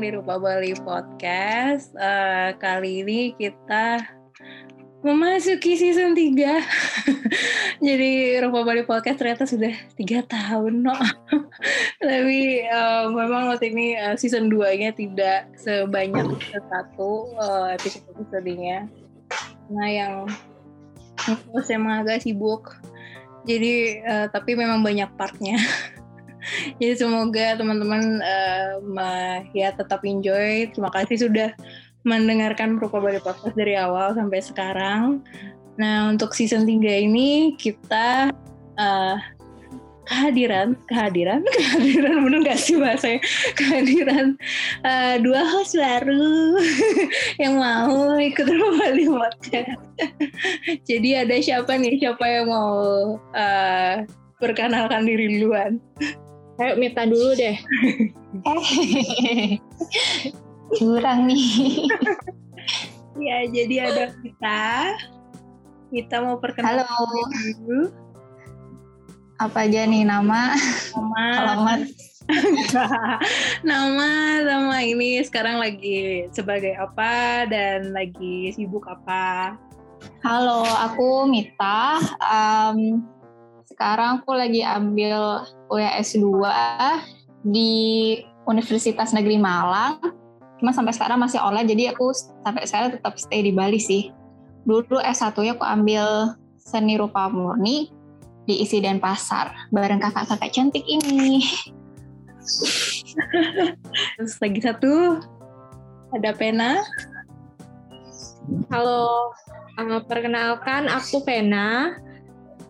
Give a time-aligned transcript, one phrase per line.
[0.00, 1.92] datang di Rupa Bali Podcast.
[1.92, 4.00] Uh, kali ini kita
[5.04, 6.40] memasuki season 3.
[7.84, 9.68] Jadi Rupa Bali Podcast ternyata sudah
[10.00, 10.88] tiga tahun.
[10.88, 10.96] No.
[12.00, 18.88] Tapi uh, memang waktu ini uh, season 2-nya tidak sebanyak satu uh, episode-episodenya.
[19.68, 20.24] Nah yang
[21.60, 22.72] saya emang agak sibuk.
[23.44, 25.60] Jadi uh, tapi memang banyak partnya.
[26.78, 30.68] Jadi semoga teman-teman uh, ya tetap enjoy.
[30.72, 31.50] Terima kasih sudah
[32.04, 35.20] mendengarkan Bali Podcast dari awal sampai sekarang.
[35.76, 38.32] Nah, untuk season 3 ini kita
[38.76, 39.16] uh,
[40.10, 43.20] kehadiran, kehadiran, kehadiran bener gak sih bahasanya?
[43.54, 44.34] Kehadiran
[44.82, 46.58] uh, dua host baru
[47.42, 49.80] yang mau ikut Bali Podcast.
[50.88, 52.02] Jadi ada siapa nih?
[52.02, 52.72] Siapa yang mau
[53.16, 53.94] uh,
[54.42, 55.78] perkenalkan diri duluan?
[56.60, 57.56] Ayo Mita dulu deh.
[60.76, 61.44] Curang nih.
[63.16, 64.60] ya, jadi ada kita.
[65.88, 67.16] Kita mau perkenalkan Halo.
[67.64, 67.88] dulu.
[69.40, 70.52] Apa aja nih nama?
[70.92, 71.80] Nama, Alamat.
[73.72, 74.10] nama
[74.44, 79.56] sama ini sekarang lagi sebagai apa dan lagi sibuk apa?
[80.20, 82.04] Halo, aku Mita.
[82.20, 83.00] Um,
[83.70, 86.26] sekarang aku lagi ambil kuliah S2
[87.46, 87.72] di
[88.50, 90.02] Universitas Negeri Malang.
[90.58, 92.12] Cuma sampai sekarang masih online, jadi aku
[92.44, 94.10] sampai sekarang tetap stay di Bali sih.
[94.66, 97.88] Dulu S1-nya aku ambil seni rupa murni
[98.44, 101.40] di Isi dan Pasar bareng kakak-kakak cantik ini.
[104.18, 105.22] Terus lagi satu
[106.12, 106.82] ada pena.
[108.68, 109.30] Halo,
[109.78, 111.94] uh, perkenalkan aku Vena.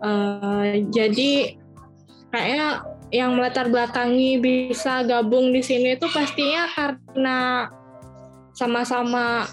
[0.00, 1.60] Uh, jadi
[2.32, 7.38] kayaknya yang melatar belakangi bisa gabung di sini itu pastinya karena
[8.54, 9.50] sama-sama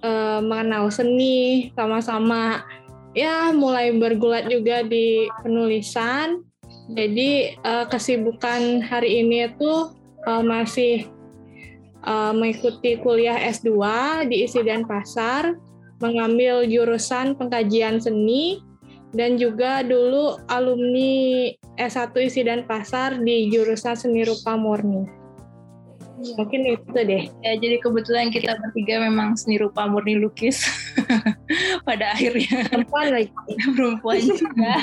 [0.00, 2.64] uh, mengenal seni, sama-sama
[3.12, 6.44] ya mulai bergulat juga di penulisan.
[6.86, 9.90] Jadi uh, kesibukan hari ini itu
[10.24, 11.10] uh, masih
[12.06, 13.70] uh, mengikuti kuliah S2
[14.30, 15.58] di Isi dan Pasar,
[15.98, 18.62] mengambil jurusan pengkajian seni
[19.14, 25.26] dan juga dulu alumni S1 Isi dan Pasar di jurusan Seni Rupa Murni.
[26.16, 27.28] Mungkin itu deh.
[27.44, 30.64] Ya, jadi kebetulan kita bertiga memang seni rupa murni lukis.
[31.86, 33.32] Pada akhirnya Perempuan lagi.
[33.76, 34.74] perempuan juga.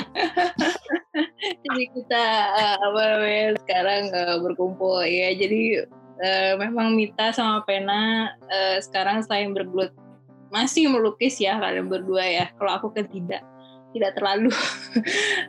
[1.66, 2.24] jadi kita
[2.54, 5.34] uh, apa namanya sekarang uh, berkumpul ya.
[5.34, 5.82] Jadi
[6.22, 9.90] uh, memang Mita sama Pena uh, sekarang selain bergelut
[10.54, 12.46] masih melukis ya kalian berdua ya.
[12.54, 13.42] Kalau aku kan tidak
[13.94, 14.50] tidak terlalu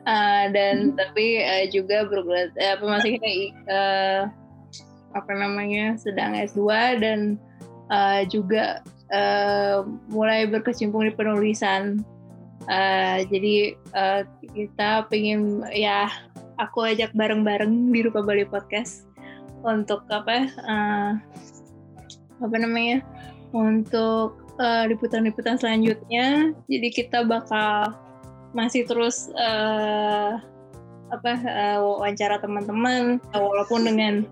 [0.06, 3.34] uh, dan tapi uh, juga bergelut uh, apa maksudnya
[3.68, 4.22] uh,
[5.16, 6.62] apa namanya sedang S2
[7.02, 7.20] dan
[7.90, 12.04] uh, juga uh, mulai berkecimpung di penulisan.
[12.66, 14.22] Uh, jadi uh,
[14.56, 16.10] kita pengen ya
[16.58, 19.06] aku ajak bareng-bareng di Rupa Bali Podcast
[19.62, 21.12] untuk apa uh,
[22.42, 23.06] apa namanya
[23.56, 26.52] untuk uh, liputan-liputan selanjutnya.
[26.68, 27.94] Jadi kita bakal
[28.56, 30.40] masih terus uh,
[31.12, 33.20] apa uh, wawancara teman-teman.
[33.36, 34.24] Walaupun dengan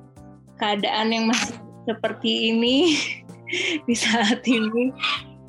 [0.58, 2.96] keadaan yang masih seperti ini
[3.88, 4.96] di saat ini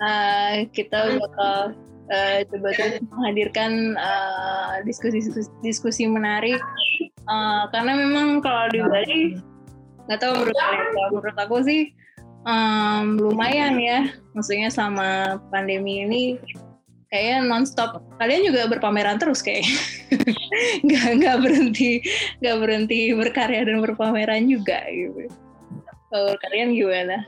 [0.03, 1.79] uh, kita bakal
[2.11, 5.23] uh, coba terus menghadirkan uh, diskusi
[5.63, 6.59] diskusi menarik.
[7.25, 9.23] Uh, karena memang kalau di Bali
[10.05, 10.87] nggak tahu menurut kalian
[11.17, 11.83] menurut aku sih
[12.45, 14.11] um, lumayan ya.
[14.35, 16.25] Maksudnya selama pandemi ini
[17.15, 19.63] kayaknya nonstop kalian juga berpameran terus kayak
[20.87, 22.03] nggak nggak berhenti
[22.43, 25.31] nggak berhenti berkarya dan berpameran juga gitu
[26.11, 27.23] kalau kalian gimana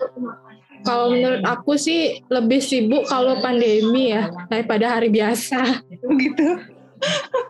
[0.87, 5.83] Kalau menurut aku sih lebih sibuk kalau pandemi ya daripada hari biasa.
[6.15, 6.63] gitu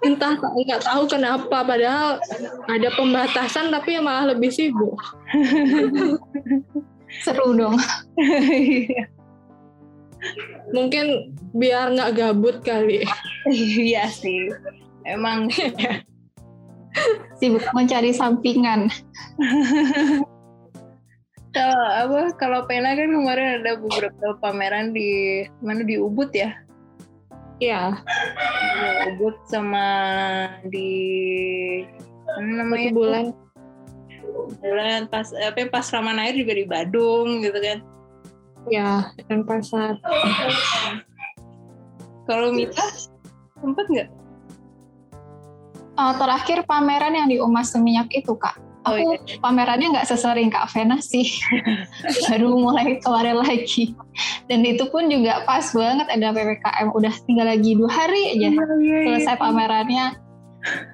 [0.00, 2.16] Entah nggak tahu kenapa padahal
[2.64, 4.96] ada pembatasan tapi malah lebih sibuk.
[7.20, 7.76] Seru dong.
[10.72, 13.04] Mungkin biar nggak gabut kali.
[13.52, 14.50] iya sih
[15.06, 15.48] emang
[17.36, 18.88] Sibuk mencari sampingan.
[21.52, 26.52] kalau apa kalau Pena kan kemarin ada beberapa pameran di mana di Ubud ya
[27.56, 29.88] Iya, Di Ubud sama
[30.68, 30.92] di
[32.36, 33.24] mana namanya bulan.
[34.60, 37.80] bulan pas apa pas Raman Air juga di Badung gitu kan
[38.66, 39.98] Ya, dan pasar.
[42.26, 42.82] kalau Mita
[43.62, 44.08] sempat nggak
[45.96, 49.40] Oh, terakhir pameran yang di Umas Seminyak itu kak, Oh, aku iya.
[49.42, 51.26] pamerannya nggak sesering Kak Vena sih,
[52.30, 53.96] baru mulai kemarin lagi.
[54.46, 58.78] Dan itu pun juga pas banget ada PPKM, udah tinggal lagi dua hari aja oh,
[58.78, 58.98] iya, iya.
[59.10, 60.06] selesai pamerannya.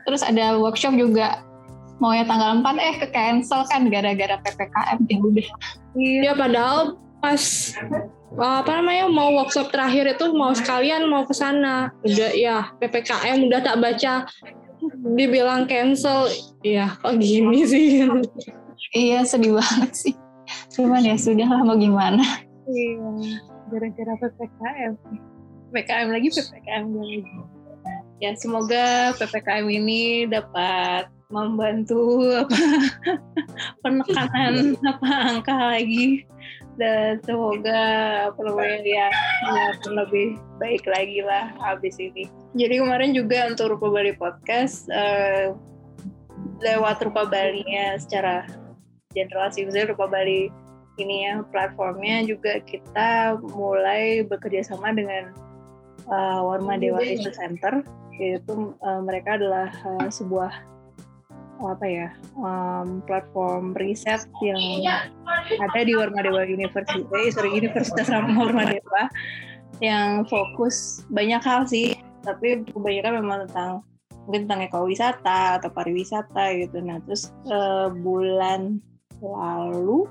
[0.09, 1.45] Terus ada workshop juga
[2.01, 5.49] mau ya tanggal 4 eh ke cancel kan gara-gara PPKM ya udah.
[5.93, 6.79] Iya padahal
[7.23, 7.43] pas
[8.35, 11.95] apa namanya mau workshop terakhir itu mau sekalian mau ke sana.
[12.03, 14.27] Udah ya PPKM udah tak baca.
[15.15, 16.27] Dibilang cancel
[16.67, 18.03] ya kok gini sih?
[18.93, 20.15] Iya sedih banget sih.
[20.75, 22.27] Cuman ya sudah lah mau gimana?
[22.67, 23.39] Iya
[23.73, 24.93] gara-gara ppkm
[25.73, 27.21] ppkm lagi ppkm lagi
[28.21, 32.61] ya semoga ppkm ini dapat membantu apa
[33.83, 36.29] penekanan apa angka lagi
[36.81, 37.81] dan semoga
[38.33, 39.09] apa namanya ya,
[39.93, 42.29] lebih baik lagi lah habis ini.
[42.57, 45.53] Jadi kemarin juga untuk Rupa Bali Podcast uh,
[46.63, 48.49] lewat Rupa Bali-nya secara
[49.13, 50.49] general sih, misalnya Rupa Bali
[51.01, 55.33] ini ya platformnya juga kita mulai bekerja sama dengan
[56.09, 57.81] uh, Warma Dewa Isu Center
[58.21, 60.53] yaitu uh, mereka adalah uh, sebuah
[61.69, 64.59] apa ya um, platform riset yang
[65.59, 69.11] ada di Warmadewa University, eh, sorry Universitas Warmadewa
[69.83, 73.71] yang fokus banyak hal sih, tapi kebanyakan memang tentang
[74.27, 76.79] mungkin tentang ekowisata atau pariwisata gitu.
[76.79, 78.79] Nah terus uh, bulan
[79.19, 80.07] lalu,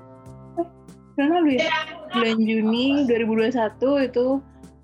[0.60, 0.68] eh,
[1.16, 1.68] bulan lalu ya,
[2.12, 4.26] bulan Juni 2021 itu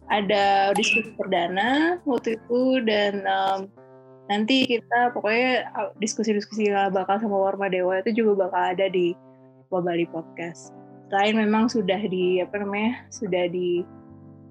[0.08, 3.68] ada diskusi perdana waktu itu dan um,
[4.28, 9.16] nanti kita pokoknya uh, diskusi-diskusi bakal sama Warma Dewa itu juga bakal ada di
[9.68, 10.72] Bali Podcast.
[11.08, 13.84] Selain memang sudah di apa namanya sudah di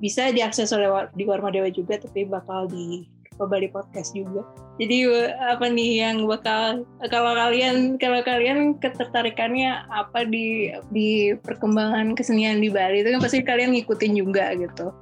[0.01, 3.05] bisa diakses oleh di Warma Dewa juga, tapi bakal di
[3.37, 4.41] Bali Podcast juga.
[4.81, 5.05] Jadi
[5.41, 12.69] apa nih yang bakal kalau kalian kalau kalian ketertarikannya apa di di perkembangan kesenian di
[12.73, 14.93] Bali itu kan pasti kalian ngikutin juga gitu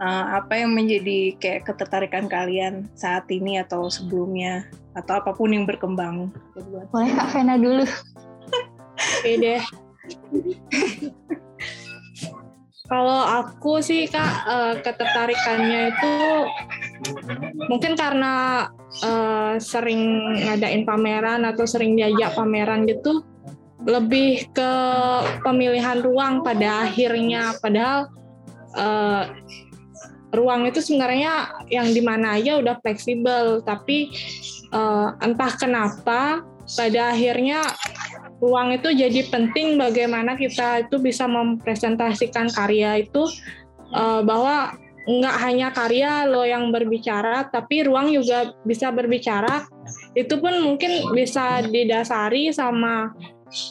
[0.00, 4.66] uh, apa yang menjadi kayak ketertarikan kalian saat ini atau sebelumnya
[4.96, 6.32] atau apa pun yang berkembang.
[6.90, 7.84] Boleh Kak Vena dulu.
[9.20, 9.62] Oke deh.
[12.90, 16.14] Kalau aku sih kak uh, ketertarikannya itu
[17.70, 18.66] mungkin karena
[19.06, 23.22] uh, sering ngadain pameran atau sering diajak pameran gitu
[23.86, 24.72] lebih ke
[25.46, 28.10] pemilihan ruang pada akhirnya padahal
[28.74, 29.30] uh,
[30.30, 34.10] ruang itu sebenarnya yang di mana aja udah fleksibel tapi
[34.70, 36.42] uh, entah kenapa
[36.78, 37.66] pada akhirnya
[38.38, 43.26] ruang itu jadi penting bagaimana kita itu bisa mempresentasikan karya itu
[43.92, 44.74] uh, bahwa
[45.10, 49.66] nggak hanya karya lo yang berbicara tapi ruang juga bisa berbicara.
[50.14, 53.10] Itu pun mungkin bisa didasari sama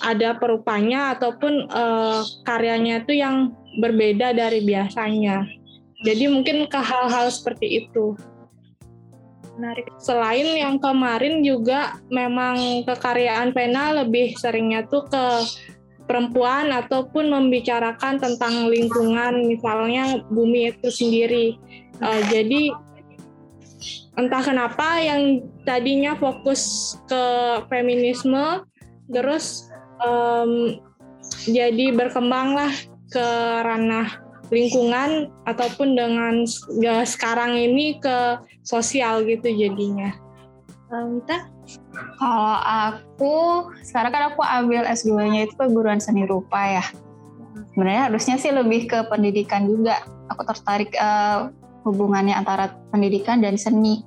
[0.04, 5.59] ada perupanya ataupun uh, karyanya itu yang berbeda dari biasanya
[6.00, 8.16] jadi mungkin ke hal-hal seperti itu.
[9.60, 9.92] Menarik.
[10.00, 15.26] Selain yang kemarin juga memang kekaryaan pena lebih seringnya tuh ke
[16.08, 21.60] perempuan ataupun membicarakan tentang lingkungan misalnya bumi itu sendiri.
[22.00, 22.72] Uh, jadi
[24.16, 27.24] entah kenapa yang tadinya fokus ke
[27.68, 28.64] feminisme
[29.12, 29.68] terus
[30.00, 30.80] um,
[31.48, 32.72] jadi berkembanglah
[33.12, 33.28] ke
[33.64, 36.46] ranah lingkungan ataupun dengan
[36.82, 40.14] ya, sekarang ini ke sosial gitu jadinya.
[40.90, 41.46] Mita?
[42.18, 43.36] Kalau aku,
[43.86, 46.86] sekarang kan aku ambil S2-nya itu perguruan seni rupa ya.
[47.78, 50.02] Sebenarnya harusnya sih lebih ke pendidikan juga.
[50.34, 51.54] Aku tertarik uh,
[51.86, 54.02] hubungannya antara pendidikan dan seni.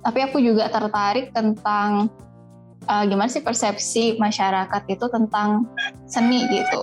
[0.00, 2.08] Tapi aku juga tertarik tentang
[2.88, 5.68] uh, gimana sih persepsi masyarakat itu tentang
[6.08, 6.80] seni gitu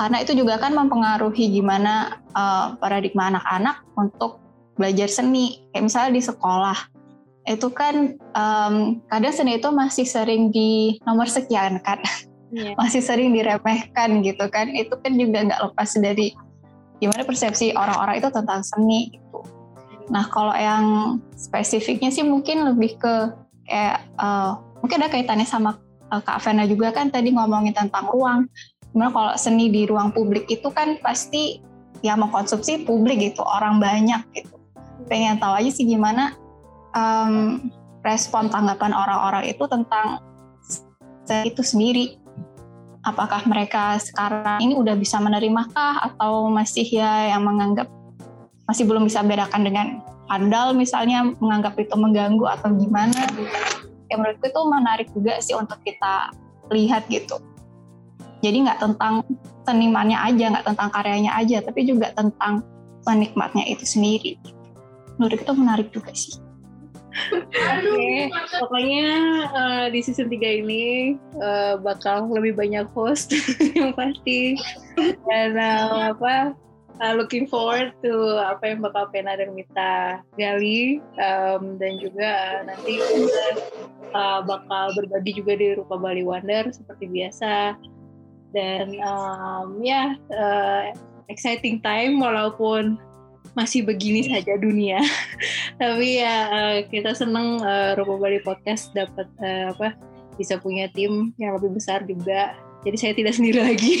[0.00, 4.40] karena itu juga kan mempengaruhi gimana uh, paradigma anak-anak untuk
[4.80, 5.60] belajar seni.
[5.76, 6.78] Kayak misalnya di sekolah
[7.44, 12.00] itu kan um, kadang seni itu masih sering di nomor sekian kan.
[12.48, 12.72] Yeah.
[12.80, 14.72] masih sering diremehkan gitu kan.
[14.72, 16.32] Itu kan juga nggak lepas dari
[16.96, 19.44] gimana persepsi orang-orang itu tentang seni gitu.
[20.08, 23.36] Nah kalau yang spesifiknya sih mungkin lebih ke
[23.68, 25.76] kayak uh, mungkin ada kaitannya sama
[26.08, 28.48] uh, Kak Vena juga kan tadi ngomongin tentang ruang
[28.90, 31.62] Sebenarnya kalau seni di ruang publik itu kan pasti
[32.02, 34.56] ya mengkonsumsi publik gitu, orang banyak gitu.
[35.06, 36.34] Pengen tahu aja sih gimana
[36.94, 37.62] um,
[38.02, 40.22] respon tanggapan orang-orang itu tentang
[41.46, 42.18] itu sendiri.
[43.06, 47.86] Apakah mereka sekarang ini udah bisa menerima kah atau masih ya yang menganggap
[48.66, 49.86] masih belum bisa bedakan dengan
[50.26, 53.24] pandal misalnya menganggap itu mengganggu atau gimana?
[54.10, 56.34] ya menurutku itu menarik juga sih untuk kita
[56.74, 57.38] lihat gitu
[58.40, 59.24] jadi nggak tentang
[59.68, 62.64] senimannya aja nggak tentang karyanya aja tapi juga tentang
[63.04, 64.36] penikmatnya itu sendiri.
[65.16, 66.36] Menurut itu menarik juga sih.
[67.34, 68.30] Oke, okay.
[68.62, 69.10] pokoknya
[69.50, 73.34] uh, di season 3 ini uh, bakal lebih banyak host
[73.78, 74.54] yang pasti.
[75.26, 76.54] Dan uh, apa
[77.02, 83.00] uh, looking forward to apa yang bakal Pena dan Mita gali um, dan juga nanti
[83.00, 83.46] kita
[84.14, 87.74] uh, bakal berbagi juga di Rupa Bali Wonder seperti biasa
[88.50, 90.90] dan um, ya uh,
[91.30, 92.98] exciting time walaupun
[93.54, 95.02] masih begini saja dunia.
[95.80, 99.94] Tapi ya uh, kita seneng uh, Robo Bali Podcast dapat uh, apa
[100.38, 102.54] bisa punya tim yang lebih besar juga.
[102.80, 104.00] Jadi saya tidak sendiri lagi.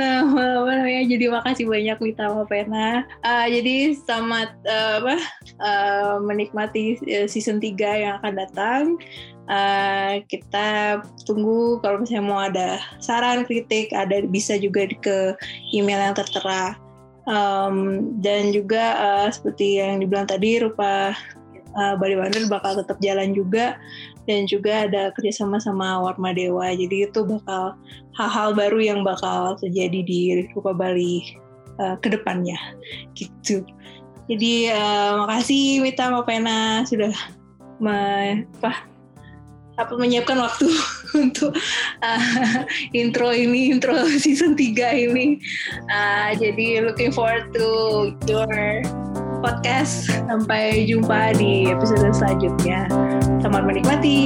[0.00, 1.02] nah, apa namanya?
[1.04, 3.04] Jadi makasih banyak Lita sama Pena.
[3.20, 5.16] Uh, jadi selamat uh, apa
[5.60, 6.96] uh, menikmati
[7.28, 8.82] season 3 yang akan datang.
[9.44, 15.36] Uh, kita tunggu kalau misalnya mau ada saran kritik ada bisa juga ke
[15.76, 16.80] email yang tertera
[17.28, 21.12] um, dan juga uh, seperti yang dibilang tadi rupa
[21.76, 23.76] uh, Bali Wonder bakal tetap jalan juga
[24.24, 27.76] dan juga ada kerjasama sama Warma Dewa jadi itu bakal
[28.16, 30.20] hal-hal baru yang bakal terjadi di
[30.56, 31.24] Rupa Bali
[31.80, 32.56] uh, ke depannya
[33.16, 33.64] gitu
[34.24, 37.12] jadi uh, makasih Mita Mapena sudah
[37.76, 37.96] me,
[38.60, 38.88] apa,
[39.76, 40.68] apa menyiapkan waktu
[41.22, 41.52] untuk
[42.00, 42.64] uh,
[42.96, 43.92] intro ini, intro
[44.24, 45.36] season 3 ini.
[45.92, 47.68] Uh, jadi looking forward to
[48.24, 48.48] your
[49.44, 50.08] podcast.
[50.24, 52.88] Sampai jumpa di episode selanjutnya.
[53.44, 54.20] Selamat menikmati.